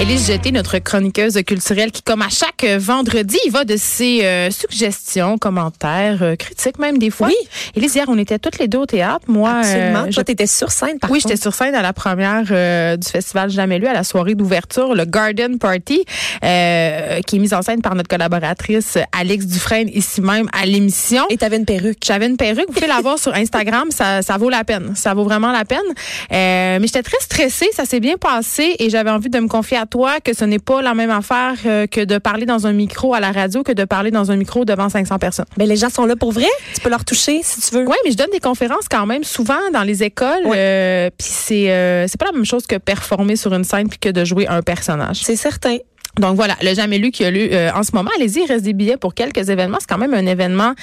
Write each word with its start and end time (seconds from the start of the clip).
Élise 0.00 0.26
Jeté, 0.26 0.50
notre 0.50 0.78
chroniqueuse 0.80 1.40
culturelle, 1.46 1.92
qui, 1.92 2.02
comme 2.02 2.20
à 2.20 2.28
chaque 2.28 2.64
vendredi, 2.64 3.38
va 3.50 3.64
de 3.64 3.76
ses 3.76 4.24
euh, 4.24 4.50
suggestions, 4.50 5.38
commentaires, 5.38 6.18
euh, 6.20 6.34
critiques 6.34 6.80
même 6.80 6.98
des 6.98 7.10
fois. 7.10 7.28
Oui. 7.28 7.34
Élise, 7.76 7.94
hier, 7.94 8.04
on 8.08 8.18
était 8.18 8.40
toutes 8.40 8.58
les 8.58 8.66
deux 8.66 8.78
au 8.78 8.86
théâtre. 8.86 9.24
Moi, 9.28 9.50
Absolument. 9.50 10.04
euh, 10.06 10.10
Toi, 10.12 10.24
t'étais 10.24 10.48
sur 10.48 10.72
scène, 10.72 10.98
par 10.98 11.10
oui, 11.12 11.20
j'étais 11.22 11.36
sur 11.40 11.54
scène 11.54 11.76
à 11.76 11.80
la 11.80 11.92
première 11.92 12.42
euh, 12.50 12.96
du 12.96 13.08
festival 13.08 13.50
Jamais 13.50 13.78
lu, 13.78 13.86
à 13.86 13.92
la 13.92 14.02
soirée 14.02 14.34
d'ouverture, 14.34 14.96
le 14.96 15.04
Garden 15.04 15.58
Party, 15.60 16.04
euh, 16.42 17.20
qui 17.20 17.36
est 17.36 17.38
mise 17.38 17.54
en 17.54 17.62
scène 17.62 17.80
par 17.80 17.94
notre 17.94 18.08
collaboratrice 18.08 18.98
Alex 19.12 19.46
Dufresne, 19.46 19.88
ici 19.94 20.20
même 20.20 20.48
à 20.52 20.66
l'émission. 20.66 21.22
Et 21.30 21.36
t'avais 21.36 21.56
une 21.56 21.66
perruque. 21.66 21.98
J'avais 22.04 22.26
une 22.26 22.36
perruque. 22.36 22.66
Vous 22.66 22.74
pouvez 22.74 22.88
la 22.88 23.00
voir 23.00 23.18
sur 23.18 23.32
Instagram. 23.32 23.84
Ça, 23.90 24.22
ça 24.22 24.36
vaut 24.38 24.50
la 24.50 24.64
peine. 24.64 24.92
Ça 24.96 25.14
vaut 25.14 25.24
vraiment 25.24 25.52
la 25.52 25.64
peine. 25.64 25.78
Euh, 26.32 26.78
mais 26.80 26.86
j'étais 26.88 27.04
très 27.04 27.20
stressée. 27.20 27.68
Ça 27.72 27.84
s'est 27.84 28.00
bien 28.00 28.16
passé 28.16 28.74
et 28.80 28.90
j'avais 28.90 29.10
envie 29.10 29.30
de 29.30 29.38
me 29.38 29.46
confier 29.46 29.76
à 29.78 29.83
toi 29.86 30.20
que 30.20 30.34
ce 30.34 30.44
n'est 30.44 30.58
pas 30.58 30.82
la 30.82 30.94
même 30.94 31.10
affaire 31.10 31.54
euh, 31.66 31.86
que 31.86 32.04
de 32.04 32.18
parler 32.18 32.46
dans 32.46 32.66
un 32.66 32.72
micro 32.72 33.14
à 33.14 33.20
la 33.20 33.32
radio 33.32 33.62
que 33.62 33.72
de 33.72 33.84
parler 33.84 34.10
dans 34.10 34.30
un 34.30 34.36
micro 34.36 34.64
devant 34.64 34.88
500 34.88 35.18
personnes. 35.18 35.46
Ben, 35.56 35.68
les 35.68 35.76
gens 35.76 35.90
sont 35.90 36.06
là 36.06 36.16
pour 36.16 36.32
vrai. 36.32 36.48
Tu 36.74 36.80
peux 36.80 36.90
leur 36.90 37.04
toucher 37.04 37.40
si 37.42 37.60
tu 37.60 37.74
veux. 37.74 37.86
Oui, 37.86 37.96
mais 38.04 38.10
je 38.10 38.16
donne 38.16 38.30
des 38.32 38.40
conférences 38.40 38.88
quand 38.90 39.06
même 39.06 39.24
souvent 39.24 39.70
dans 39.72 39.82
les 39.82 40.02
écoles. 40.02 40.44
Euh, 40.46 41.10
puis 41.16 41.28
c'est 41.30 41.70
euh, 41.70 42.06
c'est 42.08 42.18
pas 42.18 42.26
la 42.26 42.32
même 42.32 42.44
chose 42.44 42.66
que 42.66 42.76
performer 42.76 43.36
sur 43.36 43.52
une 43.54 43.64
scène 43.64 43.88
puis 43.88 43.98
que 43.98 44.08
de 44.08 44.24
jouer 44.24 44.46
un 44.48 44.62
personnage. 44.62 45.20
C'est 45.22 45.36
certain. 45.36 45.78
Donc 46.18 46.36
voilà, 46.36 46.56
le 46.62 46.74
jamais 46.74 46.98
lu 46.98 47.10
qui 47.10 47.24
a 47.24 47.30
lu 47.30 47.48
euh, 47.52 47.70
en 47.74 47.82
ce 47.82 47.90
moment. 47.92 48.10
Allez-y, 48.16 48.42
il 48.42 48.46
reste 48.46 48.64
des 48.64 48.72
billets 48.72 48.96
pour 48.96 49.14
quelques 49.14 49.48
événements. 49.48 49.78
C'est 49.80 49.88
quand 49.88 49.98
même 49.98 50.14
un 50.14 50.26
événement 50.26 50.74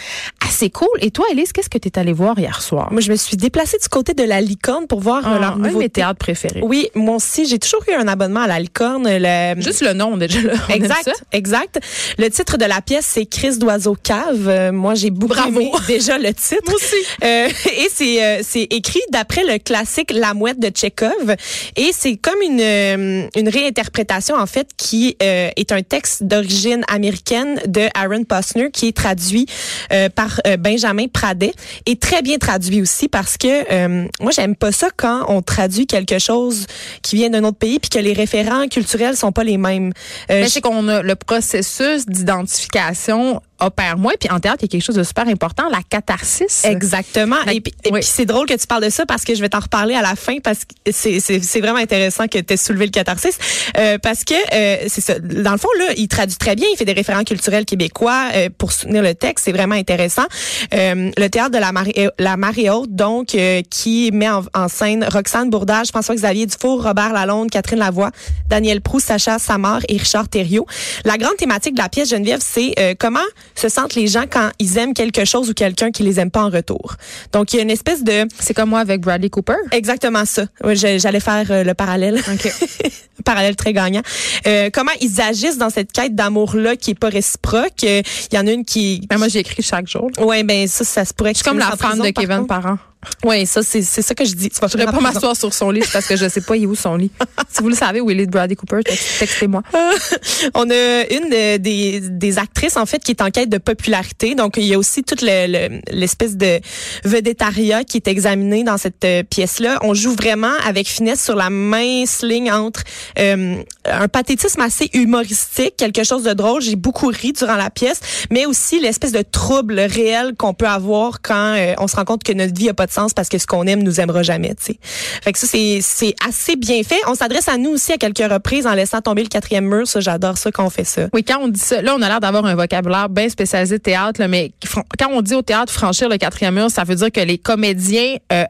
assez 0.45 0.69
cool. 0.69 0.89
Et 0.99 1.11
toi, 1.11 1.25
Elise, 1.31 1.51
qu'est-ce 1.53 1.69
que 1.69 1.77
tu 1.77 1.87
es 1.87 1.97
allée 1.99 2.13
voir 2.13 2.37
hier 2.37 2.61
soir? 2.61 2.89
Moi, 2.91 3.01
je 3.01 3.11
me 3.11 3.15
suis 3.15 3.37
déplacée 3.37 3.77
du 3.81 3.87
côté 3.87 4.13
de 4.13 4.23
la 4.23 4.41
licorne 4.41 4.87
pour 4.87 4.99
voir 4.99 5.25
euh, 5.25 5.33
Ah, 5.35 5.39
leur 5.39 5.53
un 5.53 5.57
de 5.57 5.67
nouveau 5.67 5.79
mes 5.79 5.89
théâtres 5.89 6.19
préférés. 6.19 6.59
Oui, 6.63 6.89
moi 6.95 7.15
aussi, 7.15 7.45
j'ai 7.45 7.59
toujours 7.59 7.81
eu 7.89 7.93
un 7.93 8.07
abonnement 8.07 8.41
à 8.41 8.47
la 8.47 8.59
licorne. 8.59 9.07
Le... 9.07 9.61
Juste 9.61 9.81
le 9.81 9.93
nom, 9.93 10.17
déjà. 10.17 10.41
Là, 10.41 10.53
on 10.67 10.71
aime 10.73 10.75
Exact, 10.83 11.03
ça. 11.05 11.11
exact. 11.31 11.79
Le 12.17 12.29
titre 12.29 12.57
de 12.57 12.65
la 12.65 12.81
pièce, 12.81 13.05
c'est 13.07 13.25
Crise 13.25 13.57
d'oiseau 13.59 13.95
cave. 14.01 14.47
Euh, 14.47 14.71
moi, 14.71 14.95
j'ai 14.95 15.09
beaucoup 15.11 15.33
Bravo. 15.33 15.59
aimé 15.61 15.71
déjà 15.87 16.17
le 16.17 16.33
titre. 16.33 16.61
Moi 16.65 16.75
aussi. 16.75 16.95
Euh, 17.23 17.47
et 17.77 17.87
c'est 17.93 18.23
euh, 18.23 18.41
c'est 18.43 18.63
écrit 18.69 18.99
d'après 19.11 19.43
le 19.45 19.57
classique 19.59 20.11
La 20.13 20.33
Mouette 20.33 20.59
de 20.59 20.67
Tchekhov. 20.69 21.35
Et 21.77 21.91
c'est 21.93 22.17
comme 22.17 22.41
une 22.41 23.29
une 23.35 23.49
réinterprétation 23.49 24.35
en 24.35 24.45
fait 24.45 24.67
qui 24.77 25.15
euh, 25.21 25.49
est 25.55 25.71
un 25.71 25.81
texte 25.81 26.23
d'origine 26.23 26.83
américaine 26.87 27.59
de 27.67 27.87
Aaron 27.95 28.23
Posner 28.23 28.71
qui 28.71 28.87
est 28.87 28.95
traduit 28.95 29.45
euh, 29.91 30.09
par 30.09 30.39
euh, 30.47 30.57
Benjamin 30.57 31.07
Pradet 31.07 31.53
et 31.85 31.95
très 31.95 32.21
bien 32.21 32.37
traduit 32.37 32.81
aussi 32.81 33.07
parce 33.07 33.37
que 33.37 34.11
moi 34.21 34.31
j'aime 34.31 34.55
pas 34.55 34.71
ça 34.71 34.89
quand 34.95 35.25
on 35.27 35.41
traduit 35.41 35.87
quelque 35.87 36.19
chose 36.19 36.65
qui 37.01 37.15
vient 37.15 37.29
d'un 37.29 37.43
autre 37.43 37.57
pays 37.57 37.79
puis 37.79 37.89
que 37.89 37.99
les 37.99 38.13
référents 38.13 38.67
culturels 38.67 39.15
sont 39.15 39.31
pas 39.31 39.43
les 39.43 39.57
mêmes. 39.57 39.93
Mais 40.29 40.47
c'est 40.47 40.61
qu'on 40.61 40.87
a 40.87 41.01
le 41.01 41.15
processus 41.15 42.05
d'identification 42.05 43.41
opère 43.61 43.97
moins. 43.97 44.13
Puis 44.19 44.29
en 44.29 44.39
théâtre, 44.39 44.59
il 44.61 44.65
y 44.65 44.65
a 44.65 44.67
quelque 44.69 44.83
chose 44.83 44.95
de 44.95 45.03
super 45.03 45.27
important, 45.27 45.69
la 45.69 45.81
catharsis. 45.87 46.65
Exactement. 46.65 47.37
Et 47.51 47.61
puis, 47.61 47.73
et 47.83 47.91
oui. 47.91 47.99
puis 47.99 48.09
c'est 48.11 48.25
drôle 48.25 48.47
que 48.47 48.53
tu 48.53 48.67
parles 48.67 48.83
de 48.83 48.89
ça 48.89 49.05
parce 49.05 49.23
que 49.23 49.35
je 49.35 49.41
vais 49.41 49.49
t'en 49.49 49.59
reparler 49.59 49.95
à 49.95 50.01
la 50.01 50.15
fin 50.15 50.37
parce 50.43 50.59
que 50.65 50.91
c'est 50.91 51.59
vraiment 51.59 51.79
intéressant 51.79 52.27
que 52.27 52.39
tu 52.39 52.53
aies 52.53 52.57
soulevé 52.57 52.85
le 52.85 52.91
catharsis 52.91 53.37
euh, 53.77 53.97
parce 53.97 54.23
que 54.23 54.33
euh, 54.33 54.85
c'est 54.87 55.01
ça. 55.01 55.19
Dans 55.19 55.51
le 55.51 55.57
fond 55.57 55.69
là, 55.79 55.93
il 55.97 56.07
traduit 56.07 56.37
très 56.37 56.55
bien, 56.55 56.67
il 56.71 56.77
fait 56.77 56.85
des 56.85 56.93
référents 56.93 57.23
culturels 57.23 57.65
québécois 57.65 58.29
euh, 58.33 58.49
pour 58.57 58.71
soutenir 58.71 59.01
le 59.01 59.15
texte, 59.15 59.45
c'est 59.45 59.51
vraiment 59.51 59.75
intéressant. 59.75 60.25
Euh, 60.73 61.11
le 61.17 61.27
théâtre 61.29 61.51
de 61.51 61.57
la 61.57 61.71
marée 61.71 62.09
la 62.19 62.37
marée 62.37 62.69
haute 62.69 62.93
donc 62.95 63.35
euh, 63.35 63.61
qui 63.69 64.11
met 64.11 64.29
en, 64.29 64.43
en 64.53 64.67
scène 64.67 65.05
Roxane 65.11 65.49
Bourdage, 65.49 65.87
François-Xavier 65.87 66.45
Dufour, 66.45 66.83
Robert 66.83 67.13
Lalonde, 67.13 67.49
Catherine 67.49 67.79
Lavoie, 67.79 68.11
Daniel 68.49 68.81
Proust, 68.81 69.07
Sacha 69.07 69.39
Samar 69.39 69.81
et 69.87 69.97
Richard 69.97 70.29
Thériault. 70.29 70.65
La 71.05 71.17
grande 71.17 71.35
thématique 71.37 71.73
de 71.73 71.81
la 71.81 71.89
pièce 71.89 72.09
Geneviève, 72.09 72.41
c'est 72.41 72.73
euh, 72.79 72.93
comment 72.97 73.19
se 73.55 73.69
sentent 73.69 73.95
les 73.95 74.07
gens 74.07 74.23
quand 74.29 74.49
ils 74.59 74.77
aiment 74.77 74.93
quelque 74.93 75.25
chose 75.25 75.49
ou 75.49 75.53
quelqu'un 75.53 75.91
qui 75.91 76.03
les 76.03 76.19
aime 76.19 76.31
pas 76.31 76.43
en 76.43 76.49
retour. 76.49 76.95
Donc 77.31 77.53
il 77.53 77.57
y 77.57 77.59
a 77.59 77.63
une 77.63 77.69
espèce 77.71 78.03
de 78.03 78.27
C'est 78.39 78.53
comme 78.53 78.69
moi 78.69 78.79
avec 78.79 79.01
Bradley 79.01 79.29
Cooper? 79.29 79.53
exactement 79.71 80.25
ça. 80.25 80.43
J'allais 80.73 81.19
faire 81.19 81.45
euh, 81.51 81.63
le 81.63 81.73
parallèle. 81.73 82.17
OK. 82.31 82.51
parallèle 83.25 83.55
très 83.55 83.73
gagnant. 83.73 84.01
Euh, 84.47 84.69
comment 84.73 84.91
ils 84.99 85.21
agissent 85.21 85.57
dans 85.57 85.69
cette 85.69 85.91
quête 85.91 86.15
d'amour 86.15 86.55
là 86.55 86.75
qui 86.75 86.91
est 86.91 86.99
pas 86.99 87.09
réciproque? 87.09 87.83
Euh, 87.83 88.01
Il 88.31 88.35
y 88.35 88.39
en 88.39 88.47
a 88.47 88.51
une 88.51 88.65
qui 88.65 89.05
Ben, 89.09 89.17
moi, 89.17 89.27
j'écris 89.27 89.61
chaque 89.61 89.87
jour. 89.87 90.09
Ouais, 90.19 90.43
ben 90.43 90.67
ça 90.67 90.83
ça 90.83 91.05
se 91.05 91.13
pourrait 91.13 91.31
Je 91.31 91.37
suis 91.37 91.43
comme 91.43 91.59
la 91.59 91.75
fan 91.77 91.99
de 91.99 92.09
Kevin. 92.09 92.47
Parent. 92.47 92.77
Ouais, 93.23 93.45
ça 93.45 93.63
c'est 93.63 93.81
c'est 93.81 94.01
ça 94.01 94.13
que 94.15 94.25
je 94.25 94.33
dis. 94.35 94.49
Je 94.53 94.77
ne 94.77 94.85
pas 94.85 94.99
m'asseoir 95.01 95.35
sur 95.35 95.53
son 95.53 95.71
lit 95.71 95.83
parce 95.91 96.05
que 96.07 96.15
je 96.15 96.27
sais 96.29 96.41
pas 96.41 96.55
il 96.55 96.63
est 96.63 96.67
où 96.67 96.75
son 96.75 96.95
lit. 96.95 97.11
si 97.49 97.61
vous 97.61 97.69
le 97.69 97.75
savez 97.75 97.99
où 98.01 98.09
il 98.11 98.19
est 98.19 98.25
de 98.27 98.31
Bradley 98.31 98.55
Cooper, 98.55 98.81
tex- 98.83 99.19
textez-moi. 99.19 99.63
On 100.53 100.69
a 100.69 101.03
une 101.09 101.29
de- 101.29 101.57
des, 101.57 101.99
des 102.01 102.37
actrices 102.37 102.77
en 102.77 102.85
fait 102.85 102.99
qui 103.03 103.11
est 103.11 103.21
en 103.21 103.29
quête 103.31 103.49
de 103.49 103.57
popularité. 103.57 104.35
Donc 104.35 104.57
il 104.57 104.65
y 104.65 104.73
a 104.73 104.77
aussi 104.77 105.03
toute 105.03 105.21
le- 105.21 105.47
le- 105.47 105.81
l'espèce 105.91 106.37
de 106.37 106.59
vedettariat 107.03 107.83
qui 107.83 107.97
est 107.97 108.07
examiné 108.07 108.63
dans 108.63 108.77
cette 108.77 109.03
euh, 109.05 109.23
pièce-là. 109.23 109.79
On 109.83 109.93
joue 109.93 110.13
vraiment 110.15 110.53
avec 110.65 110.87
finesse 110.87 111.23
sur 111.23 111.35
la 111.35 111.49
mince 111.49 112.21
ligne 112.23 112.51
entre 112.51 112.81
euh, 113.19 113.55
un 113.85 114.07
pathétisme 114.07 114.61
assez 114.61 114.89
humoristique, 114.93 115.75
quelque 115.77 116.03
chose 116.03 116.23
de 116.23 116.33
drôle. 116.33 116.61
J'ai 116.61 116.75
beaucoup 116.75 117.07
ri 117.07 117.33
durant 117.33 117.55
la 117.55 117.69
pièce, 117.69 117.99
mais 118.29 118.45
aussi 118.45 118.79
l'espèce 118.79 119.11
de 119.11 119.21
trouble 119.23 119.79
réel 119.79 120.33
qu'on 120.37 120.53
peut 120.53 120.67
avoir 120.67 121.21
quand 121.21 121.55
euh, 121.57 121.73
on 121.79 121.87
se 121.87 121.95
rend 121.95 122.05
compte 122.05 122.23
que 122.23 122.33
notre 122.33 122.53
vie 122.57 122.69
a 122.69 122.73
pas 122.73 122.85
de 122.87 122.90
sens 122.91 123.13
parce 123.13 123.29
que 123.29 123.37
ce 123.37 123.47
qu'on 123.47 123.65
aime 123.67 123.83
nous 123.83 123.99
aimera 123.99 124.23
jamais. 124.23 124.55
Tu 124.55 124.73
sais. 124.73 124.79
Fait 124.81 125.31
que 125.31 125.39
ça 125.39 125.47
c'est 125.47 126.15
assez 126.27 126.55
bien 126.55 126.83
fait. 126.83 126.99
On 127.07 127.15
s'adresse 127.15 127.47
à 127.47 127.57
nous 127.57 127.71
aussi 127.71 127.93
à 127.93 127.97
quelques 127.97 128.31
reprises 128.31 128.67
en 128.67 128.73
laissant 128.73 129.01
tomber 129.01 129.23
le 129.23 129.29
quatrième 129.29 129.65
mur. 129.65 129.87
Ça 129.87 129.99
j'adore 129.99 130.37
ça 130.37 130.51
quand 130.51 130.65
on 130.65 130.69
fait 130.69 130.83
ça. 130.83 131.07
Oui, 131.13 131.23
quand 131.23 131.39
on 131.41 131.47
dit 131.47 131.59
ça, 131.59 131.81
là, 131.81 131.95
on 131.97 132.01
a 132.01 132.07
l'air 132.07 132.19
d'avoir 132.19 132.45
un 132.45 132.55
vocabulaire 132.55 133.09
bien 133.09 133.29
spécialisé 133.29 133.77
de 133.77 133.83
théâtre, 133.83 134.19
là, 134.19 134.27
mais 134.27 134.51
quand 134.99 135.09
on 135.11 135.21
dit 135.21 135.35
au 135.35 135.41
théâtre 135.41 135.71
franchir 135.73 136.09
le 136.09 136.17
quatrième 136.17 136.55
mur, 136.55 136.69
ça 136.69 136.83
veut 136.83 136.95
dire 136.95 137.11
que 137.11 137.21
les 137.21 137.37
comédiens 137.37 138.15
euh, 138.31 138.45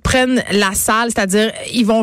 prennent 0.00 0.42
la 0.52 0.72
salle, 0.74 1.10
c'est-à-dire 1.14 1.52
ils 1.72 1.84
vont 1.86 2.02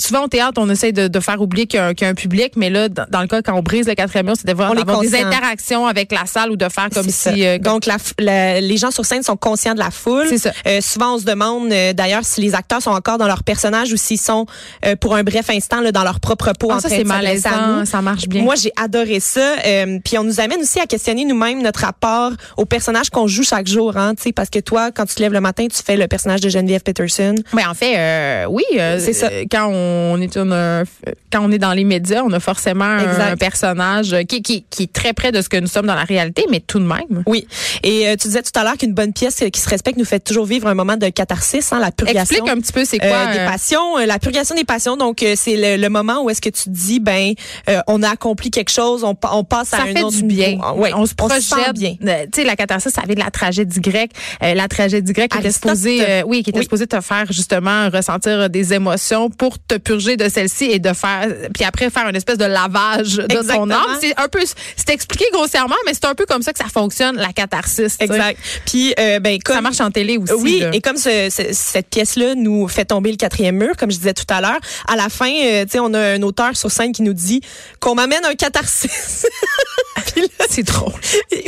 souvent 0.00 0.24
au 0.24 0.28
théâtre 0.28 0.60
on 0.60 0.68
essaie 0.70 0.92
de, 0.92 1.08
de 1.08 1.20
faire 1.20 1.40
oublier 1.40 1.66
qu'il 1.66 1.78
y, 1.78 1.82
a 1.82 1.86
un- 1.86 1.94
qu'il 1.94 2.04
y 2.04 2.08
a 2.08 2.10
un 2.10 2.14
public, 2.14 2.52
mais 2.56 2.70
là 2.70 2.88
dans, 2.88 3.06
dans 3.10 3.20
le 3.22 3.26
cas 3.28 3.42
quand 3.42 3.54
on 3.54 3.62
brise 3.62 3.86
le 3.86 3.94
quatrième 3.94 4.26
mur, 4.26 4.34
c'est 4.36 4.46
d'avoir 4.46 4.70
des 5.00 5.10
interactions 5.26 5.86
avec 5.86 6.12
la 6.12 6.26
salle 6.26 6.50
ou 6.50 6.56
de 6.56 6.68
faire 6.68 6.88
comme 6.92 7.08
si 7.08 7.46
euh, 7.46 7.58
Donc, 7.58 7.86
la, 7.86 7.96
la- 8.18 8.60
les 8.60 8.76
gens 8.76 8.90
sur 8.90 9.04
scène 9.04 9.22
sont 9.22 9.36
conscients 9.36 9.74
de 9.74 9.78
la 9.78 9.90
foule. 9.90 10.26
Ça. 10.38 10.52
Euh, 10.66 10.80
souvent, 10.80 11.14
on 11.14 11.18
se 11.18 11.24
demande 11.24 11.72
euh, 11.72 11.92
d'ailleurs 11.92 12.24
si 12.24 12.40
les 12.40 12.54
acteurs 12.54 12.82
sont 12.82 12.90
encore 12.90 13.18
dans 13.18 13.26
leur 13.26 13.42
personnage 13.42 13.92
ou 13.92 13.96
s'ils 13.96 14.20
sont 14.20 14.46
euh, 14.84 14.96
pour 14.96 15.14
un 15.14 15.22
bref 15.22 15.48
instant 15.50 15.80
là, 15.80 15.92
dans 15.92 16.04
leur 16.04 16.20
propre 16.20 16.52
peau 16.58 16.68
ah, 16.70 16.76
en 16.76 16.80
ça 16.80 16.88
c'est 16.88 17.04
malaisant, 17.04 17.84
ça 17.86 18.02
marche 18.02 18.26
bien. 18.28 18.42
Moi, 18.42 18.54
j'ai 18.56 18.72
adoré 18.76 19.20
ça. 19.20 19.54
Euh, 19.64 19.98
puis 20.04 20.18
on 20.18 20.24
nous 20.24 20.40
amène 20.40 20.60
aussi 20.60 20.80
à 20.80 20.86
questionner 20.86 21.24
nous-mêmes 21.24 21.62
notre 21.62 21.80
rapport 21.80 22.32
au 22.56 22.64
personnage 22.64 23.10
qu'on 23.10 23.26
joue 23.26 23.44
chaque 23.44 23.66
jour. 23.68 23.96
Hein, 23.96 24.14
tu 24.16 24.24
sais, 24.24 24.32
parce 24.32 24.50
que 24.50 24.58
toi, 24.58 24.90
quand 24.90 25.06
tu 25.06 25.14
te 25.14 25.22
lèves 25.22 25.32
le 25.32 25.40
matin, 25.40 25.66
tu 25.68 25.82
fais 25.82 25.96
le 25.96 26.06
personnage 26.08 26.40
de 26.40 26.48
Geneviève 26.48 26.82
Peterson. 26.82 27.35
Mais 27.54 27.64
en 27.64 27.74
fait, 27.74 27.94
euh, 27.96 28.44
oui, 28.48 28.64
euh, 28.78 28.98
C'est 29.00 29.12
ça. 29.12 29.28
euh, 29.30 29.44
Quand 29.50 29.68
on 29.72 30.20
est 30.20 30.36
une, 30.36 30.52
euh, 30.52 30.84
quand 31.32 31.40
on 31.42 31.50
est 31.52 31.58
dans 31.58 31.72
les 31.72 31.84
médias, 31.84 32.22
on 32.24 32.32
a 32.32 32.40
forcément 32.40 32.84
un, 32.84 33.36
personnage 33.36 34.14
qui, 34.28 34.42
qui, 34.42 34.64
qui 34.70 34.84
est 34.84 34.92
très 34.92 35.12
près 35.12 35.32
de 35.32 35.40
ce 35.42 35.48
que 35.48 35.56
nous 35.56 35.66
sommes 35.66 35.86
dans 35.86 35.94
la 35.94 36.04
réalité, 36.04 36.46
mais 36.50 36.60
tout 36.60 36.78
de 36.78 36.84
même. 36.84 37.22
Oui. 37.26 37.46
Et 37.82 38.08
euh, 38.08 38.16
tu 38.16 38.28
disais 38.28 38.42
tout 38.42 38.58
à 38.58 38.64
l'heure 38.64 38.76
qu'une 38.76 38.94
bonne 38.94 39.12
pièce 39.12 39.42
qui 39.52 39.60
se 39.60 39.68
respecte 39.68 39.98
nous 39.98 40.04
fait 40.04 40.20
toujours 40.20 40.46
vivre 40.46 40.68
un 40.68 40.74
moment 40.74 40.96
de 40.96 41.08
catharsis, 41.08 41.72
hein, 41.72 41.78
la 41.80 41.90
purgation. 41.90 42.20
Explique 42.36 42.48
un 42.48 42.60
petit 42.60 42.72
peu 42.72 42.84
c'est 42.84 42.98
quoi. 42.98 43.26
des 43.32 43.38
passions, 43.46 43.96
la 43.98 44.18
purgation 44.18 44.54
des 44.54 44.64
passions. 44.64 44.96
Donc 44.96 45.24
c'est 45.36 45.56
le, 45.56 45.80
le 45.82 45.88
moment 45.88 46.22
où 46.22 46.30
est-ce 46.30 46.40
que 46.40 46.48
tu 46.48 46.64
te 46.64 46.70
dis 46.70 47.00
ben 47.00 47.34
on 47.86 48.02
a 48.02 48.10
accompli 48.10 48.50
quelque 48.50 48.70
chose, 48.70 49.04
on, 49.04 49.16
on 49.32 49.44
passe 49.44 49.74
à 49.74 49.82
un 49.82 49.86
fait 49.86 50.02
autre 50.02 50.16
du 50.16 50.24
bien. 50.24 50.48
niveau. 50.50 50.62
Ah, 50.64 50.74
ouais, 50.74 50.92
on 50.94 51.04
se 51.06 51.10
sent 51.10 51.14
projette. 51.16 51.72
bien. 51.74 51.94
Tu 52.00 52.06
sais, 52.40 52.44
la 52.44 52.56
catharsis, 52.56 52.92
ça 52.92 53.02
vient 53.06 53.14
de 53.14 53.20
la 53.20 53.30
tragédie 53.30 53.80
grecque. 53.80 54.12
La 54.40 54.68
tragédie 54.68 55.12
grecque 55.12 55.32
qui 55.32 55.38
était 55.38 55.52
supposée, 55.52 56.22
oui, 56.26 56.42
qui 56.42 56.50
était 56.50 56.58
Oui. 56.58 56.64
supposée 56.64 56.86
te 56.86 57.00
faire 57.00 57.25
justement 57.32 57.88
ressentir 57.90 58.48
des 58.50 58.72
émotions 58.74 59.30
pour 59.30 59.58
te 59.58 59.76
purger 59.76 60.16
de 60.16 60.28
celles-ci 60.28 60.64
et 60.66 60.78
de 60.78 60.92
faire, 60.92 61.28
puis 61.54 61.64
après 61.64 61.90
faire 61.90 62.08
une 62.08 62.16
espèce 62.16 62.38
de 62.38 62.44
lavage 62.44 63.16
de 63.16 63.46
ton 63.52 63.70
âme. 63.70 63.98
C'est 64.00 64.18
un 64.18 64.28
peu, 64.28 64.40
c'est 64.76 64.90
expliqué 64.90 65.24
grossièrement, 65.32 65.74
mais 65.86 65.94
c'est 65.94 66.04
un 66.06 66.14
peu 66.14 66.26
comme 66.26 66.42
ça 66.42 66.52
que 66.52 66.58
ça 66.58 66.68
fonctionne, 66.72 67.16
la 67.16 67.32
catharsis. 67.32 67.96
Exact. 68.00 68.38
Puis 68.66 68.94
euh, 68.98 69.18
ben 69.20 69.38
comme 69.44 69.56
Ça 69.56 69.60
marche 69.62 69.80
en 69.80 69.90
télé 69.90 70.18
aussi. 70.18 70.32
Oui, 70.34 70.60
là. 70.60 70.70
et 70.72 70.80
comme 70.80 70.96
ce- 70.96 71.28
ce- 71.30 71.52
cette 71.52 71.88
pièce-là 71.88 72.34
nous 72.34 72.68
fait 72.68 72.84
tomber 72.84 73.10
le 73.10 73.16
quatrième 73.16 73.56
mur, 73.56 73.76
comme 73.78 73.90
je 73.90 73.96
disais 73.96 74.14
tout 74.14 74.24
à 74.28 74.40
l'heure, 74.40 74.58
à 74.88 74.96
la 74.96 75.08
fin, 75.08 75.30
euh, 75.30 75.64
tu 75.64 75.72
sais, 75.72 75.78
on 75.80 75.92
a 75.94 76.00
un 76.00 76.22
auteur 76.22 76.56
sur 76.56 76.70
scène 76.70 76.92
qui 76.92 77.02
nous 77.02 77.12
dit 77.14 77.40
qu'on 77.80 77.94
m'amène 77.94 78.24
un 78.24 78.34
catharsis. 78.34 79.26
Là, 80.16 80.46
c'est 80.48 80.62
drôle. 80.62 80.92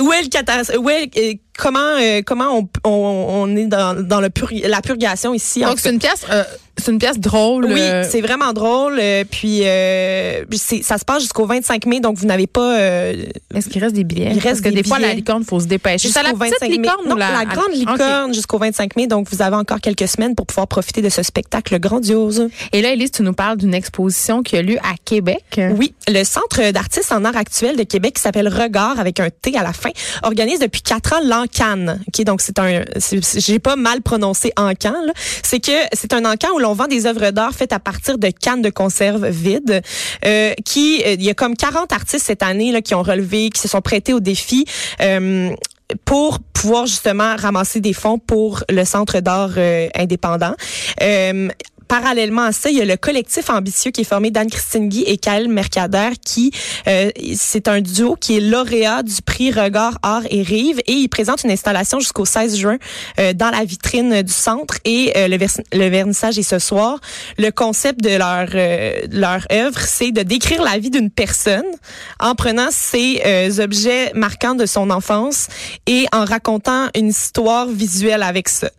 où 0.00 0.12
est 0.12 0.22
le 0.22 0.28
catharsis? 0.28 0.74
Où 0.76 0.90
est, 0.90 1.08
euh, 1.16 1.32
comment 1.58 1.96
euh, 2.00 2.22
comment 2.24 2.56
on, 2.58 2.68
on, 2.84 3.26
on 3.50 3.56
est 3.56 3.66
dans, 3.66 4.00
dans 4.02 4.20
le 4.20 4.30
pur- 4.30 4.48
la 4.64 4.80
purgation 4.80 5.34
ici? 5.34 5.64
en 5.64 5.70
Donc, 5.70 5.80
c'est 5.80 5.90
une 5.90 5.98
pièce 5.98 6.24
euh, 6.30 6.44
c'est 6.78 6.90
une 6.90 6.98
pièce 6.98 7.18
drôle. 7.18 7.66
Oui, 7.66 7.80
euh, 7.80 8.04
c'est 8.08 8.20
vraiment 8.20 8.52
drôle. 8.52 8.98
euh, 9.00 9.24
puis 9.30 9.60
euh, 9.64 10.44
ça 10.82 10.98
se 10.98 11.04
passe 11.04 11.22
jusqu'au 11.22 11.46
25 11.46 11.86
mai, 11.86 12.00
donc 12.00 12.16
vous 12.16 12.26
n'avez 12.26 12.46
pas 12.46 12.78
Est-ce 12.78 13.68
qu'il 13.68 13.82
reste 13.82 13.94
des 13.94 14.04
billets? 14.04 14.30
Il 14.30 14.38
reste 14.38 14.44
Parce 14.44 14.60
que 14.60 14.68
des 14.68 14.82
des, 14.82 14.88
fois, 14.88 14.98
la 14.98 15.12
licorne, 15.14 15.44
faut 15.44 15.60
se 15.60 15.66
dépêcher. 15.66 16.08
Jusqu'au 16.08 16.20
petite 16.36 16.54
25 16.60 16.68
mai. 16.70 16.76
licorne 16.76 17.08
Non, 17.08 17.14
la, 17.16 17.32
la 17.32 17.44
grande 17.44 17.68
Ok. 17.70 17.74
licorne 17.76 18.34
jusqu'au 18.34 18.58
25 18.58 18.96
mai, 18.96 19.06
donc 19.06 19.28
vous 19.30 19.42
avez 19.42 19.56
encore 19.56 19.80
quelques 19.80 20.08
semaines 20.08 20.34
pour 20.34 20.46
pouvoir 20.46 20.66
profiter 20.68 21.02
de 21.02 21.08
ce 21.08 21.22
spectacle 21.22 21.78
grandiose. 21.78 22.48
Et 22.72 22.82
là, 22.82 22.92
Elise, 22.92 23.10
tu 23.10 23.22
nous 23.22 23.32
parles 23.32 23.56
d'une 23.58 23.74
exposition 23.74 24.42
qui 24.42 24.56
a 24.56 24.62
lieu 24.62 24.78
à 24.78 24.94
Québec. 25.04 25.60
Oui, 25.76 25.94
le 26.08 26.24
Centre 26.24 26.70
d'artistes 26.72 27.12
en 27.12 27.24
art 27.24 27.36
actuel 27.36 27.76
de 27.76 27.82
Québec 27.82 28.14
qui 28.14 28.22
s'appelle 28.22 28.48
Regard 28.48 29.00
avec 29.00 29.20
un 29.20 29.30
T 29.30 29.56
à 29.56 29.62
la 29.62 29.72
fin 29.72 29.90
organise 30.22 30.58
depuis 30.60 30.82
quatre 30.82 31.12
ans 31.14 31.20
l'Encan. 31.24 31.98
Ok, 32.08 32.24
donc 32.24 32.40
c'est 32.40 32.58
un, 32.58 32.82
j'ai 33.36 33.58
pas 33.58 33.76
mal 33.76 34.02
prononcé 34.02 34.52
Encan. 34.56 34.94
C'est 35.42 35.60
que 35.60 35.72
c'est 35.92 36.12
un 36.12 36.24
Encan 36.24 36.48
où 36.54 36.58
l'on 36.68 36.74
vend 36.74 36.86
des 36.86 37.06
œuvres 37.06 37.30
d'art 37.30 37.54
faites 37.54 37.72
à 37.72 37.78
partir 37.78 38.18
de 38.18 38.28
cannes 38.28 38.60
de 38.60 38.68
conserve 38.68 39.26
vides. 39.28 39.80
Euh, 40.26 40.52
qui, 40.66 41.02
euh, 41.06 41.14
il 41.14 41.22
y 41.22 41.30
a 41.30 41.34
comme 41.34 41.56
40 41.56 41.92
artistes 41.92 42.26
cette 42.26 42.42
année 42.42 42.72
là 42.72 42.82
qui 42.82 42.94
ont 42.94 43.02
relevé, 43.02 43.48
qui 43.48 43.60
se 43.60 43.68
sont 43.68 43.80
prêtés 43.80 44.12
au 44.12 44.20
défi. 44.20 44.64
euh, 45.00 45.50
pour 46.04 46.40
pouvoir 46.52 46.84
justement 46.84 47.34
ramasser 47.36 47.80
des 47.80 47.94
fonds 47.94 48.18
pour 48.18 48.62
le 48.68 48.84
centre 48.84 49.20
d'art 49.20 49.52
euh, 49.56 49.88
indépendant. 49.94 50.54
Euh, 51.02 51.48
Parallèlement 51.88 52.42
à 52.42 52.52
ça, 52.52 52.70
il 52.70 52.76
y 52.76 52.80
a 52.80 52.84
le 52.84 52.96
collectif 52.96 53.50
ambitieux 53.50 53.90
qui 53.90 54.02
est 54.02 54.04
formé 54.04 54.30
d'Anne-Christine 54.30 54.88
Guy 54.88 55.04
et 55.06 55.16
Kael 55.16 55.48
Mercader 55.48 56.10
qui, 56.24 56.52
euh, 56.86 57.10
c'est 57.34 57.66
un 57.68 57.80
duo 57.80 58.16
qui 58.20 58.36
est 58.36 58.40
lauréat 58.40 59.02
du 59.02 59.22
prix 59.22 59.50
Regard 59.50 59.98
Art 60.02 60.24
et 60.30 60.42
Rive 60.42 60.80
et 60.86 60.92
ils 60.92 61.08
présentent 61.08 61.44
une 61.44 61.50
installation 61.50 61.98
jusqu'au 61.98 62.24
16 62.24 62.56
juin 62.56 62.76
euh, 63.18 63.32
dans 63.32 63.50
la 63.50 63.64
vitrine 63.64 64.22
du 64.22 64.32
centre 64.32 64.78
et 64.84 65.12
euh, 65.16 65.28
le, 65.28 65.38
le 65.38 65.88
vernissage 65.88 66.38
est 66.38 66.42
ce 66.42 66.58
soir. 66.58 66.98
Le 67.38 67.50
concept 67.50 68.02
de 68.02 68.16
leur, 68.16 68.48
euh, 68.54 69.00
leur 69.10 69.46
œuvre, 69.50 69.80
c'est 69.80 70.12
de 70.12 70.22
décrire 70.22 70.62
la 70.62 70.78
vie 70.78 70.90
d'une 70.90 71.10
personne 71.10 71.64
en 72.20 72.34
prenant 72.34 72.68
ces 72.70 73.22
euh, 73.24 73.62
objets 73.62 74.12
marquants 74.14 74.54
de 74.54 74.66
son 74.66 74.90
enfance 74.90 75.48
et 75.86 76.06
en 76.12 76.24
racontant 76.24 76.88
une 76.94 77.08
histoire 77.08 77.66
visuelle 77.66 78.22
avec 78.22 78.48
ça. 78.48 78.70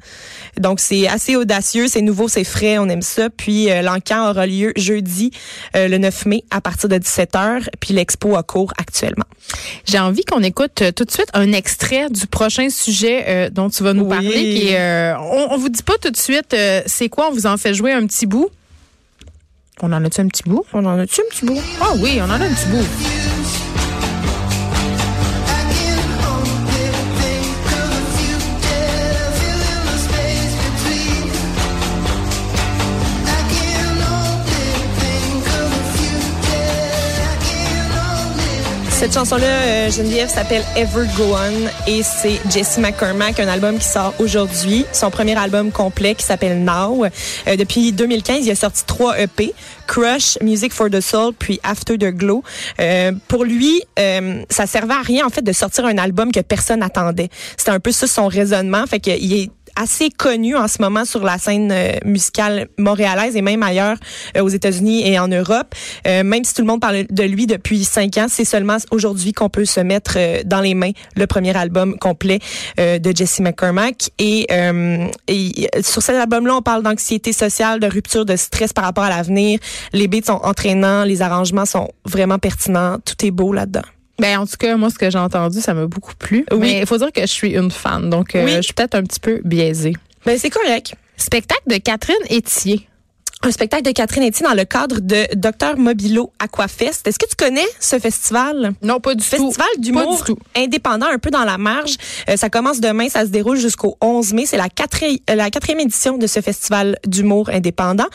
Donc 0.57 0.79
c'est 0.79 1.07
assez 1.07 1.35
audacieux, 1.35 1.87
c'est 1.87 2.01
nouveau, 2.01 2.27
c'est 2.27 2.43
frais, 2.43 2.77
on 2.77 2.89
aime 2.89 2.98
ça. 3.01 3.29
Puis 3.29 3.69
euh, 3.71 3.81
l'encan 3.81 4.29
aura 4.29 4.45
lieu 4.47 4.71
jeudi 4.75 5.31
euh, 5.75 5.87
le 5.87 5.97
9 5.97 6.25
mai 6.25 6.43
à 6.51 6.61
partir 6.61 6.89
de 6.89 6.95
17h, 6.97 7.67
puis 7.79 7.93
l'expo 7.93 8.35
a 8.35 8.43
cours 8.43 8.73
actuellement. 8.77 9.25
J'ai 9.85 9.99
envie 9.99 10.23
qu'on 10.23 10.43
écoute 10.43 10.81
euh, 10.81 10.91
tout 10.91 11.05
de 11.05 11.11
suite 11.11 11.29
un 11.33 11.51
extrait 11.53 12.09
du 12.09 12.27
prochain 12.27 12.69
sujet 12.69 13.25
euh, 13.27 13.49
dont 13.49 13.69
tu 13.69 13.83
vas 13.83 13.93
nous 13.93 14.03
Oui. 14.05 14.09
parler. 14.09 15.15
On, 15.19 15.47
on 15.53 15.57
vous 15.57 15.69
dit 15.69 15.83
pas 15.83 15.93
tout 16.01 16.11
de 16.11 16.17
suite 16.17 16.55
c'est 16.85 17.09
quoi, 17.09 17.29
on 17.29 17.33
vous 17.33 17.45
en 17.47 17.57
fait 17.57 17.73
jouer 17.73 17.91
un 17.93 18.05
petit 18.05 18.25
bout? 18.25 18.49
On 19.81 19.91
en 19.93 20.03
a-tu 20.03 20.19
un 20.21 20.27
petit 20.27 20.43
bout? 20.45 20.65
On 20.73 20.85
en 20.85 20.99
a-tu 20.99 21.21
un 21.21 21.29
petit 21.29 21.45
bout? 21.45 21.61
Ah 21.81 21.93
oui, 22.01 22.19
on 22.19 22.25
en 22.25 22.31
a 22.31 22.35
un 22.45 22.53
petit 22.53 22.67
bout. 22.67 23.28
Cette 38.99 39.13
chanson-là, 39.13 39.45
euh, 39.45 39.91
Geneviève, 39.91 40.27
s'appelle 40.27 40.61
Ever 40.75 41.05
Go 41.15 41.33
On 41.33 41.89
et 41.89 42.03
c'est 42.03 42.37
Jesse 42.49 42.79
McCormack, 42.79 43.39
un 43.39 43.47
album 43.47 43.77
qui 43.77 43.87
sort 43.87 44.13
aujourd'hui. 44.19 44.85
Son 44.91 45.09
premier 45.09 45.37
album 45.37 45.71
complet 45.71 46.15
qui 46.15 46.25
s'appelle 46.25 46.65
Now. 46.65 47.05
Euh, 47.05 47.55
depuis 47.55 47.93
2015, 47.93 48.45
il 48.45 48.51
a 48.51 48.55
sorti 48.55 48.83
trois 48.85 49.17
EP. 49.17 49.53
Crush, 49.87 50.37
Music 50.41 50.71
for 50.71 50.89
the 50.89 51.01
Soul, 51.01 51.33
puis 51.33 51.59
After 51.63 51.97
the 51.97 52.11
Glow. 52.13 52.43
Euh, 52.79 53.13
pour 53.27 53.45
lui, 53.45 53.81
euh, 53.97 54.43
ça 54.49 54.67
servait 54.67 54.93
à 54.93 55.01
rien 55.01 55.25
en 55.25 55.29
fait 55.29 55.41
de 55.41 55.51
sortir 55.51 55.85
un 55.85 55.97
album 55.97 56.31
que 56.31 56.41
personne 56.41 56.83
attendait. 56.83 57.29
C'était 57.57 57.71
un 57.71 57.79
peu 57.79 57.91
ça 57.91 58.05
son 58.05 58.27
raisonnement. 58.27 58.85
Fait 58.85 58.99
qu'il 58.99 59.33
est 59.33 59.49
assez 59.79 60.09
connu 60.09 60.55
en 60.57 60.67
ce 60.67 60.81
moment 60.81 61.05
sur 61.05 61.23
la 61.23 61.37
scène 61.37 61.71
euh, 61.71 61.93
musicale 62.03 62.67
montréalaise 62.77 63.35
et 63.35 63.41
même 63.41 63.63
ailleurs 63.63 63.95
euh, 64.35 64.41
aux 64.41 64.49
États-Unis 64.49 65.07
et 65.07 65.17
en 65.17 65.29
Europe. 65.29 65.73
Euh, 66.05 66.23
même 66.23 66.43
si 66.43 66.53
tout 66.53 66.61
le 66.61 66.67
monde 66.67 66.81
parle 66.81 67.05
de 67.09 67.23
lui 67.23 67.47
depuis 67.47 67.85
cinq 67.85 68.17
ans, 68.17 68.27
c'est 68.29 68.45
seulement 68.45 68.77
aujourd'hui 68.91 69.31
qu'on 69.31 69.49
peut 69.49 69.65
se 69.65 69.79
mettre 69.79 70.17
dans 70.45 70.59
les 70.59 70.73
mains 70.73 70.91
le 71.15 71.27
premier 71.27 71.55
album 71.55 71.97
complet 71.97 72.39
de 72.77 73.15
Jesse 73.15 73.39
McCormack. 73.39 74.09
Et, 74.17 74.47
et 75.27 75.69
sur 75.81 76.01
cet 76.01 76.15
album-là, 76.15 76.55
on 76.55 76.61
parle 76.61 76.83
d'anxiété 76.83 77.31
sociale, 77.33 77.79
de 77.79 77.87
rupture 77.87 78.25
de 78.25 78.35
stress 78.35 78.73
par 78.73 78.83
rapport 78.83 79.05
à 79.05 79.09
l'avenir. 79.09 79.59
Les 79.93 80.07
beats 80.07 80.25
sont 80.25 80.39
entraînants, 80.43 81.03
les 81.03 81.21
arrangements 81.21 81.65
sont 81.65 81.89
vraiment 82.05 82.39
pertinents. 82.39 82.97
Tout 83.05 83.25
est 83.25 83.31
beau 83.31 83.53
là-dedans. 83.53 83.83
Ben, 84.19 84.39
en 84.39 84.45
tout 84.45 84.57
cas, 84.57 84.75
moi, 84.75 84.89
ce 84.89 84.99
que 84.99 85.09
j'ai 85.09 85.17
entendu, 85.17 85.61
ça 85.61 85.73
m'a 85.73 85.85
beaucoup 85.85 86.13
plu. 86.15 86.45
Oui. 86.51 86.57
Mais 86.59 86.79
il 86.79 86.85
faut 86.85 86.97
dire 86.97 87.11
que 87.11 87.21
je 87.21 87.27
suis 87.27 87.55
une 87.55 87.71
fan, 87.71 88.09
donc 88.09 88.35
euh, 88.35 88.47
je 88.47 88.61
suis 88.61 88.73
peut-être 88.73 88.95
un 88.95 89.03
petit 89.03 89.19
peu 89.19 89.41
biaisée. 89.43 89.93
Ben, 90.25 90.37
c'est 90.37 90.49
correct. 90.49 90.95
Spectacle 91.17 91.63
de 91.67 91.77
Catherine 91.77 92.15
Etier. 92.29 92.88
Un 93.41 93.51
spectacle 93.51 93.83
de 93.83 93.91
Catherine 93.91 94.23
Etier 94.23 94.45
dans 94.45 94.53
le 94.53 94.65
cadre 94.65 94.99
de 94.99 95.25
Docteur 95.33 95.77
Mobilo 95.77 96.33
Aquafest. 96.39 97.07
Est-ce 97.07 97.17
que 97.17 97.25
tu 97.25 97.37
connais 97.37 97.65
ce 97.79 97.97
festival? 97.97 98.73
Non, 98.81 98.99
pas 98.99 99.15
du 99.15 99.23
tout. 99.23 99.29
Festival 99.29 99.67
d'humour 99.77 100.25
indépendant, 100.57 101.05
un 101.05 101.19
peu 101.19 101.29
dans 101.31 101.45
la 101.45 101.57
marge. 101.57 101.95
Euh, 102.29 102.35
ça 102.35 102.49
commence 102.49 102.81
demain, 102.81 103.07
ça 103.07 103.21
se 103.21 103.27
déroule 103.29 103.57
jusqu'au 103.57 103.95
11 104.01 104.33
mai. 104.33 104.45
C'est 104.45 104.57
la 104.57 104.67
quatrième, 104.67 105.19
euh, 105.29 105.35
la 105.35 105.49
quatrième 105.49 105.79
édition 105.79 106.17
de 106.17 106.27
ce 106.27 106.41
festival 106.41 106.97
d'humour 107.07 107.49
indépendant. 107.53 108.07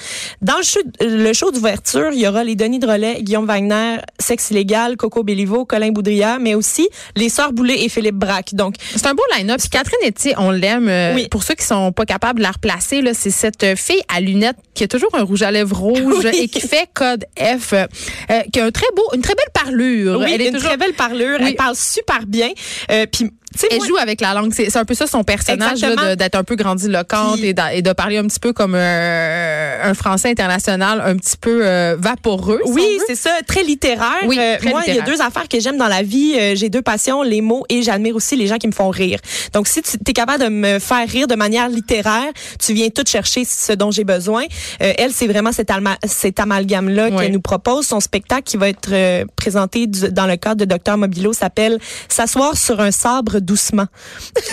Dans 0.43 0.59
le 0.59 0.63
show, 0.63 0.81
le 1.01 1.33
show 1.33 1.51
d'ouverture, 1.51 2.11
il 2.13 2.21
y 2.21 2.29
aura 2.29 2.45
les 2.45 2.55
Denis 2.55 2.79
Drolet, 2.79 3.23
Guillaume 3.23 3.47
Wagner, 3.47 3.97
Sexe 4.19 4.51
illégal, 4.51 4.99
Coco 4.99 5.23
Béliveau, 5.23 5.65
Colin 5.65 5.91
Boudria, 5.91 6.39
mais 6.39 6.55
aussi 6.55 6.87
les 7.17 7.31
Sœurs 7.31 7.55
Boulay 7.55 7.83
et 7.85 7.89
Philippe 7.89 8.17
Braque. 8.17 8.55
Donc, 8.55 8.75
C'est 8.95 9.07
un 9.07 9.15
beau 9.15 9.25
line-up. 9.35 9.59
Catherine 9.71 10.07
Etier, 10.07 10.35
on 10.37 10.51
l'aime. 10.51 10.89
Euh, 10.91 11.15
Oui. 11.15 11.29
Pour 11.31 11.45
ceux 11.45 11.55
qui 11.55 11.65
sont 11.65 11.93
pas 11.93 12.05
capables 12.05 12.41
de 12.41 12.45
la 12.45 12.51
replacer, 12.51 13.03
c'est 13.15 13.31
cette 13.31 13.75
fille 13.77 14.03
à 14.15 14.21
lunettes 14.21 14.59
qui 14.75 14.85
a 14.85 14.89
toujours 14.89 15.14
un 15.17 15.23
rouge 15.23 15.43
à 15.43 15.51
lèvres 15.51 15.77
rouge 15.77 16.25
Oui. 16.33 16.41
et 16.43 16.49
qui 16.49 16.61
fait 16.61 16.89
code 16.95 17.25
F, 17.39 17.73
euh, 17.73 17.87
euh, 18.31 18.41
qui 18.53 18.61
a 18.61 18.65
un 18.67 18.71
très 18.71 18.87
beau, 18.97 19.03
une 19.15 19.23
très 19.23 19.35
belle 19.35 19.51
parlure. 19.53 20.19
oui, 20.21 20.31
Elle 20.33 20.43
est 20.43 20.47
une 20.49 20.55
toujours 20.55 20.69
très 20.69 20.77
belle 20.77 20.95
parlure. 20.95 21.39
Oui. 21.41 21.47
Elle 21.49 21.57
parle 21.57 21.77
super 21.77 22.27
bien. 22.27 22.51
Euh, 22.91 23.07
puis, 23.11 23.31
tu 23.55 23.61
sais, 23.61 23.69
Elle 23.71 23.79
moi- 23.79 23.87
joue 23.87 23.97
avec 23.97 24.21
la 24.21 24.35
langue. 24.35 24.53
C'est 24.53 24.77
un 24.77 24.85
peu 24.85 24.95
ça 24.95 25.07
son 25.07 25.23
personnage, 25.25 25.81
de- 25.81 26.15
d'être 26.15 26.35
un 26.35 26.45
peu 26.45 26.57
grandiloquente 26.57 27.39
Puis- 27.39 27.47
et, 27.49 27.55
d'a- 27.55 27.73
et 27.75 27.83
de 27.83 27.93
parler 27.93 28.19
un 28.19 28.25
petit 28.27 28.41
peu 28.41 28.53
comme 28.53 28.75
euh, 28.75 29.81
un 29.91 29.95
français 29.95 30.31
international, 30.31 31.03
un 31.05 31.17
petit 31.17 31.37
peu 31.37 31.61
euh, 31.65 31.97
vaporeux. 31.99 32.61
si 32.67 32.73
Oui, 32.73 32.99
c'est 33.07 33.15
ça, 33.15 33.31
très 33.47 33.63
littéraire. 33.63 34.25
Oui, 34.27 34.37
Euh, 34.39 34.59
très 34.59 34.71
moi, 34.71 34.83
il 34.87 34.95
y 34.95 34.99
a 34.99 35.03
deux 35.03 35.21
affaires 35.21 35.49
que 35.49 35.61
j'aime 35.61 35.77
dans 35.77 35.89
la 35.89 36.03
vie. 36.03 36.35
Euh, 36.39 36.55
J'ai 36.57 36.69
deux 36.69 36.83
passions, 36.83 37.23
les 37.23 37.41
mots 37.41 37.65
et 37.69 37.83
j'admire 37.83 38.15
aussi 38.17 38.37
les 38.37 38.47
gens 38.47 38.57
qui 38.59 38.67
me 38.67 38.73
font 38.73 38.91
rire. 38.91 39.19
Donc, 39.53 39.67
si 39.69 39.83
tu 39.83 39.97
es 40.07 40.13
capable 40.13 40.45
de 40.45 40.49
me 40.49 40.79
faire 40.79 41.09
rire 41.09 41.27
de 41.27 41.35
manière 41.35 41.69
littéraire, 41.69 42.31
tu 42.59 42.73
viens 42.75 42.89
tout 42.91 43.05
chercher 43.07 43.45
ce 43.45 43.73
dont 43.73 43.91
j'ai 43.91 44.05
besoin. 44.05 44.45
Euh, 44.83 44.93
elle, 44.99 45.13
c'est 45.13 45.27
vraiment 45.27 45.53
cet, 45.53 45.71
cet 46.07 46.41
amalgame-là 46.41 47.09
Oui. 47.11 47.17
qu'elle 47.17 47.33
nous 47.33 47.41
propose. 47.41 47.87
Son 47.87 48.01
spectacle 48.01 48.43
qui 48.45 48.57
va 48.57 48.69
être 48.69 48.91
euh, 48.93 49.25
présenté 49.37 49.87
du- 49.87 50.11
dans 50.11 50.27
le 50.27 50.37
cadre 50.37 50.57
de 50.57 50.65
Docteur 50.65 50.97
Mobilo 50.97 51.33
s'appelle 51.33 51.79
S'asseoir 52.09 52.57
sur 52.57 52.81
un 52.81 52.91
sabre 52.91 53.41
doucement. 53.45 53.87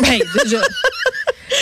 Ben, 0.02 0.20
déjà. 0.44 0.62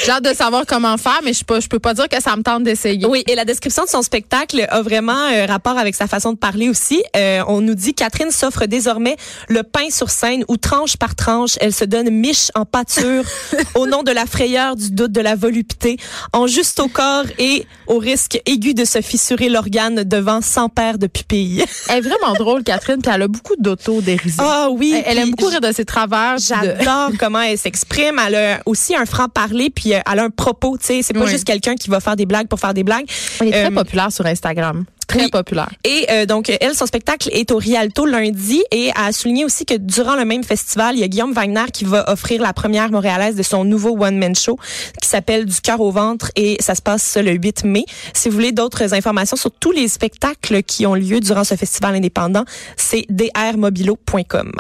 J'ai 0.06 0.12
hâte 0.12 0.24
de 0.24 0.34
savoir 0.34 0.66
comment 0.68 0.98
faire, 0.98 1.20
mais 1.24 1.34
je 1.34 1.44
peux, 1.44 1.60
je 1.60 1.68
peux 1.68 1.80
pas 1.80 1.94
dire 1.94 2.08
que 2.08 2.22
ça 2.22 2.36
me 2.36 2.44
tente 2.44 2.64
d'essayer. 2.64 3.06
Oui, 3.06 3.24
et 3.28 3.36
la 3.36 3.46
description 3.46 3.84
de 3.84 3.90
son 3.90 4.02
spectacle 4.02 4.66
a 4.70 4.82
vraiment 4.82 5.28
euh, 5.32 5.46
rapport 5.46 5.78
avec 5.78 5.96
sa 5.96 6.08
façon 6.08 6.34
de 6.34 6.38
parler 6.38 6.70
aussi. 6.70 7.04
Euh, 7.16 7.42
on 7.48 7.62
nous 7.62 7.76
dit 7.76 7.94
Catherine 7.94 8.32
s'offre 8.32 8.66
désormais 8.66 9.16
le 9.48 9.64
pain 9.64 9.90
sur 9.90 10.10
scène 10.10 10.44
où 10.48 10.58
tranche 10.58 10.98
par 10.98 11.16
tranche, 11.16 11.56
elle 11.62 11.74
se 11.74 11.86
donne 11.86 12.10
miche 12.12 12.52
en 12.56 12.66
pâture 12.66 13.24
au 13.76 13.88
nom 13.88 14.04
de 14.04 14.12
la 14.12 14.26
frayeur, 14.26 14.76
du 14.76 14.92
doute, 14.92 15.12
de 15.12 15.22
la 15.22 15.36
volupté, 15.36 15.98
en 16.34 16.48
juste 16.48 16.80
au 16.80 16.88
corps 16.88 17.26
et 17.38 17.66
au 17.88 17.98
risque 17.98 18.40
aigu 18.46 18.74
de 18.74 18.86
se 18.86 19.02
fissurer 19.02 19.50
l'organe 19.50 20.04
devant 20.04 20.42
100 20.42 20.70
paires 20.70 20.98
de 20.98 21.08
pupilles. 21.08 21.64
Elle 21.90 21.98
est 21.98 22.02
vraiment 22.02 22.34
drôle, 22.34 22.64
Catherine, 22.64 23.02
puis 23.02 23.12
elle 23.14 23.24
a 23.24 23.28
beaucoup 23.28 23.56
d'auto-dérision. 23.58 24.44
Ah 24.46 24.68
oui, 24.72 24.94
elle, 24.96 25.04
elle 25.06 25.18
aime 25.24 25.32
beaucoup 25.32 25.50
rire 25.50 25.62
de 25.62 25.72
ses 25.72 25.86
travers. 25.86 26.36
de- 26.36 26.42
J'adore 26.42 27.12
comment 27.20 27.42
elle 27.42 27.58
s'exprime. 27.58 28.20
Elle 28.26 28.36
a 28.36 28.60
aussi 28.66 28.96
un 28.96 29.06
franc-parler, 29.06 29.70
puis 29.80 29.94
euh, 29.94 30.00
elle 30.12 30.20
a 30.20 30.24
un 30.24 30.30
propos. 30.30 30.78
Tu 30.78 30.86
sais, 30.86 31.02
c'est 31.04 31.14
pas 31.14 31.22
Oui. 31.24 31.30
juste 31.32 31.46
quelqu'un 31.46 31.76
qui 31.76 31.90
va 31.90 32.00
faire 32.00 32.16
des 32.16 32.26
blagues 32.26 32.48
pour 32.48 32.60
faire 32.60 32.74
des 32.74 32.84
blagues. 32.84 33.06
Elle 33.40 33.48
est 33.48 33.52
très 33.52 33.66
Euh, 33.68 33.72
populaire 33.72 34.12
sur 34.12 34.26
Instagram. 34.26 34.84
Très 35.10 35.24
Oui. 35.24 35.30
populaire. 35.30 35.70
Et 35.84 36.06
euh, 36.12 36.26
donc, 36.26 36.50
elle, 36.62 36.76
son 36.76 36.86
spectacle 36.86 37.30
est 37.34 37.52
au 37.52 37.58
Rialto 37.58 38.06
lundi 38.06 38.64
et 38.72 38.92
a 38.96 39.12
souligné 39.12 39.44
aussi 39.44 39.66
que 39.66 39.74
durant 39.74 40.16
le 40.16 40.24
même 40.24 40.44
festival, 40.44 40.96
il 40.96 41.00
y 41.00 41.04
a 41.04 41.08
Guillaume 41.08 41.34
Wagner 41.34 41.66
qui 41.74 41.84
va 41.84 42.10
offrir 42.10 42.42
la 42.42 42.54
première 42.54 42.92
montréalaise 42.92 43.36
de 43.36 43.44
son 43.44 43.64
nouveau 43.66 43.98
one-man 44.00 44.36
show 44.36 44.58
qui 45.02 45.10
s'appelle 45.10 45.46
Du 45.46 45.60
cœur 45.62 45.82
au 45.82 45.92
ventre 45.92 46.30
et 46.36 46.58
ça 46.62 46.76
se 46.76 46.82
passe 46.82 47.18
le 47.18 47.32
8 47.32 47.64
mai. 47.66 47.86
Si 48.14 48.30
vous 48.30 48.36
voulez 48.36 48.52
d'autres 48.52 48.94
informations 48.94 49.36
sur 49.36 49.52
tous 49.52 49.72
les 49.72 49.88
spectacles 49.88 50.64
qui 50.64 50.86
ont 50.86 50.94
lieu 50.96 51.20
durant 51.20 51.44
ce 51.44 51.56
festival 51.56 51.96
indépendant, 51.96 52.46
c'est 52.78 53.06
drmobilo.com. 53.10 54.52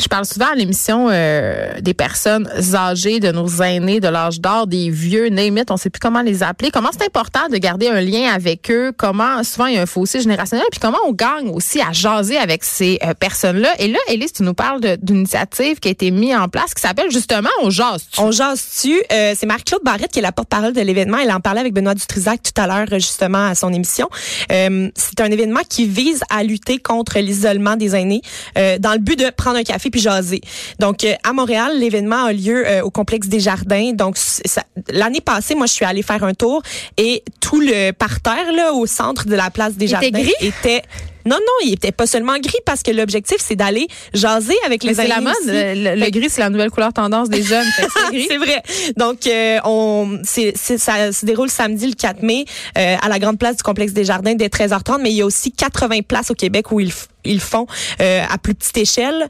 Je 0.00 0.06
parle 0.06 0.24
souvent 0.24 0.46
à 0.52 0.54
l'émission 0.54 1.08
euh, 1.10 1.80
des 1.80 1.92
personnes 1.92 2.48
âgées, 2.74 3.18
de 3.18 3.32
nos 3.32 3.48
aînés, 3.62 3.98
de 3.98 4.06
l'âge 4.06 4.40
d'or, 4.40 4.68
des 4.68 4.90
vieux, 4.90 5.26
it, 5.26 5.70
on 5.72 5.76
sait 5.76 5.90
plus 5.90 5.98
comment 5.98 6.22
les 6.22 6.44
appeler. 6.44 6.70
Comment 6.70 6.90
c'est 6.92 7.04
important 7.04 7.48
de 7.50 7.56
garder 7.56 7.88
un 7.88 8.00
lien 8.00 8.32
avec 8.32 8.70
eux? 8.70 8.92
Comment 8.96 9.42
souvent 9.42 9.66
il 9.66 9.74
y 9.74 9.77
a 9.77 9.77
un 9.78 9.86
fossé 9.86 10.20
générationnel? 10.20 10.66
Puis 10.70 10.80
comment 10.80 10.98
on 11.06 11.12
gagne 11.12 11.50
aussi 11.50 11.80
à 11.80 11.92
jaser 11.92 12.36
avec 12.36 12.64
ces 12.64 12.98
euh, 13.04 13.14
personnes-là? 13.14 13.74
Et 13.78 13.88
là, 13.88 13.98
Élise, 14.08 14.32
tu 14.32 14.42
nous 14.42 14.54
parles 14.54 14.80
d'une 15.02 15.18
initiative 15.18 15.78
qui 15.80 15.88
a 15.88 15.90
été 15.90 16.10
mise 16.10 16.34
en 16.34 16.48
place 16.48 16.74
qui 16.74 16.82
s'appelle 16.82 17.10
justement 17.10 17.48
On 17.62 17.70
jase. 17.70 18.06
On 18.18 18.30
jase-tu? 18.30 19.00
Euh, 19.12 19.34
c'est 19.36 19.46
Marc-Claude 19.46 19.82
Barrette 19.82 20.12
qui 20.12 20.18
est 20.18 20.22
la 20.22 20.32
porte-parole 20.32 20.72
de 20.72 20.80
l'événement. 20.80 21.18
Elle 21.18 21.32
en 21.32 21.40
parlait 21.40 21.60
avec 21.60 21.72
Benoît 21.72 21.94
Dutrisac 21.94 22.42
tout 22.42 22.60
à 22.60 22.66
l'heure, 22.66 22.86
euh, 22.92 22.98
justement, 22.98 23.46
à 23.46 23.54
son 23.54 23.72
émission. 23.72 24.08
Euh, 24.52 24.90
c'est 24.94 25.20
un 25.20 25.30
événement 25.30 25.60
qui 25.68 25.86
vise 25.86 26.22
à 26.30 26.42
lutter 26.42 26.78
contre 26.78 27.18
l'isolement 27.18 27.76
des 27.76 27.94
aînés 27.94 28.22
euh, 28.56 28.78
dans 28.78 28.92
le 28.92 28.98
but 28.98 29.18
de 29.18 29.30
prendre 29.30 29.58
un 29.58 29.62
café 29.62 29.90
puis 29.90 30.00
jaser. 30.00 30.40
Donc, 30.78 31.04
à 31.22 31.32
Montréal, 31.32 31.78
l'événement 31.78 32.24
a 32.24 32.32
lieu 32.32 32.64
au 32.82 32.90
complexe 32.90 33.28
des 33.28 33.40
Jardins. 33.40 33.92
Donc, 33.92 34.16
l'année 34.90 35.20
passée, 35.20 35.54
moi, 35.54 35.66
je 35.66 35.72
suis 35.72 35.84
allée 35.84 36.02
faire 36.02 36.22
un 36.24 36.34
tour 36.34 36.62
et 36.96 37.22
tout 37.40 37.60
le 37.60 37.92
parterre, 37.92 38.52
là, 38.54 38.72
au 38.72 38.86
centre 38.86 39.26
de 39.26 39.34
la 39.34 39.50
place 39.50 39.67
des 39.76 39.86
Il 39.86 39.88
était 39.94 40.00
Jardins 40.02 40.20
gris? 40.22 40.32
était... 40.40 40.82
Non, 41.26 41.36
non, 41.36 41.66
il 41.66 41.74
était 41.74 41.92
pas 41.92 42.06
seulement 42.06 42.38
gris 42.38 42.56
parce 42.64 42.82
que 42.82 42.90
l'objectif, 42.90 43.36
c'est 43.38 43.56
d'aller 43.56 43.86
jaser 44.14 44.54
avec 44.64 44.82
les 44.82 44.94
c'est 44.94 45.02
aînés 45.02 45.08
la 45.10 45.20
mode. 45.20 45.34
Le, 45.44 46.08
gris, 46.10 46.30
c'est 46.30 46.40
la 46.40 46.48
nouvelle 46.48 46.70
couleur 46.70 46.90
tendance 46.94 47.28
des 47.28 47.42
jeunes. 47.42 47.66
C'est. 47.76 48.26
C'est 48.28 48.38
vrai. 48.38 48.62
Donc, 48.96 49.26
euh, 49.26 49.58
on, 49.64 50.20
c'est, 50.24 50.54
c'est- 50.56 50.78
ça 50.78 51.12
se 51.12 51.26
déroule 51.26 51.50
samedi 51.50 51.86
le 51.88 51.92
4 51.94 52.22
mai 52.22 52.46
euh, 52.78 52.96
à 53.02 53.08
la 53.10 53.18
grande 53.18 53.38
place 53.38 53.56
du 53.58 53.62
complexe 53.62 53.92
des 53.92 54.04
Jardins 54.06 54.34
dès 54.36 54.46
13h30, 54.48 55.02
mais 55.02 55.10
il 55.10 55.16
y 55.16 55.20
a 55.22 55.26
aussi 55.26 55.52
80 55.52 56.00
places 56.08 56.30
au 56.30 56.34
Québec 56.34 56.72
où 56.72 56.80
ils, 56.80 56.92
ils 57.26 57.40
font 57.40 57.66
euh, 58.00 58.22
à 58.26 58.38
plus 58.38 58.54
petite 58.54 58.78
échelle. 58.78 59.26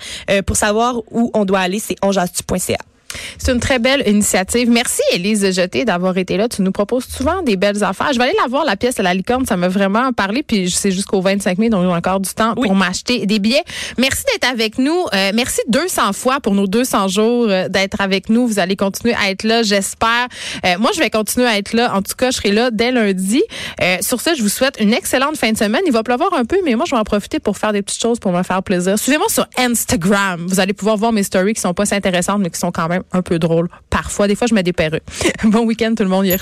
Pour 0.46 0.56
savoir 0.56 0.98
où 1.10 1.32
on 1.34 1.44
doit 1.44 1.60
aller, 1.60 1.80
c'est 1.80 1.96
onjastu.ca. 2.02 2.76
C'est 3.38 3.52
une 3.52 3.60
très 3.60 3.78
belle 3.78 4.02
initiative. 4.06 4.70
Merci, 4.70 5.02
Élise 5.12 5.50
Jeté, 5.54 5.84
d'avoir 5.84 6.16
été 6.18 6.36
là. 6.36 6.48
Tu 6.48 6.62
nous 6.62 6.72
proposes 6.72 7.04
souvent 7.06 7.42
des 7.42 7.56
belles 7.56 7.82
affaires. 7.84 8.12
Je 8.12 8.18
vais 8.18 8.24
aller 8.24 8.36
la 8.42 8.48
voir, 8.48 8.64
la 8.64 8.76
pièce 8.76 8.98
à 9.00 9.02
la 9.02 9.14
licorne. 9.14 9.46
Ça 9.46 9.56
m'a 9.56 9.68
vraiment 9.68 10.12
parlé. 10.12 10.42
Puis 10.42 10.70
c'est 10.70 10.90
jusqu'au 10.90 11.20
25 11.20 11.58
mai, 11.58 11.68
donc 11.70 11.82
j'ai 11.82 11.88
encore 11.88 12.20
du 12.20 12.30
temps 12.30 12.54
Oui. 12.56 12.68
pour 12.68 12.76
m'acheter 12.76 13.26
des 13.26 13.38
billets. 13.38 13.62
Merci 13.98 14.24
d'être 14.32 14.48
avec 14.50 14.78
nous. 14.78 14.98
Euh, 15.14 15.30
merci 15.34 15.60
200 15.68 16.12
fois 16.12 16.40
pour 16.40 16.54
nos 16.54 16.66
200 16.66 17.08
jours 17.08 17.46
euh, 17.48 17.68
d'être 17.68 18.00
avec 18.00 18.28
nous. 18.28 18.46
Vous 18.46 18.58
allez 18.58 18.76
continuer 18.76 19.14
à 19.14 19.30
être 19.30 19.44
là, 19.44 19.62
j'espère. 19.62 20.28
Euh, 20.64 20.76
moi, 20.78 20.90
je 20.94 21.00
vais 21.00 21.10
continuer 21.10 21.46
à 21.46 21.58
être 21.58 21.72
là. 21.72 21.94
En 21.94 22.02
tout 22.02 22.14
cas, 22.16 22.30
je 22.30 22.36
serai 22.36 22.52
là 22.52 22.70
dès 22.70 22.90
lundi. 22.92 23.42
Euh, 23.82 23.96
sur 24.00 24.20
ce, 24.20 24.34
je 24.34 24.42
vous 24.42 24.48
souhaite 24.48 24.76
une 24.80 24.92
excellente 24.92 25.36
fin 25.36 25.52
de 25.52 25.56
semaine. 25.58 25.82
Il 25.86 25.92
va 25.92 26.02
pleuvoir 26.02 26.32
un 26.34 26.44
peu, 26.44 26.58
mais 26.64 26.74
moi, 26.74 26.84
je 26.86 26.94
vais 26.94 27.00
en 27.00 27.04
profiter 27.04 27.38
pour 27.40 27.56
faire 27.58 27.72
des 27.72 27.82
petites 27.82 28.00
choses 28.02 28.18
pour 28.18 28.32
me 28.32 28.42
faire 28.42 28.62
plaisir. 28.62 28.98
Suivez-moi 28.98 29.28
sur 29.28 29.46
Instagram. 29.56 30.46
Vous 30.48 30.60
allez 30.60 30.72
pouvoir 30.72 30.96
voir 30.96 31.12
mes 31.12 31.22
stories 31.22 31.54
qui 31.54 31.60
sont 31.60 31.74
pas 31.74 31.86
si 31.86 31.94
intéressantes, 31.94 32.40
mais 32.40 32.50
qui 32.50 32.58
sont 32.58 32.70
quand 32.72 32.88
même 32.88 33.02
un 33.12 33.22
peu 33.22 33.38
drôles. 33.38 33.68
Parfois, 33.90 34.28
des 34.28 34.34
fois, 34.34 34.46
je 34.46 34.54
mets 34.54 34.62
des 34.62 34.72
bon 35.44 35.64
week-end, 35.64 35.94
tout 35.96 36.02
le 36.02 36.08
monde. 36.08 36.26
Hier. 36.26 36.38